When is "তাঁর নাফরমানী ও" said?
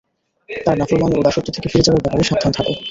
0.49-1.25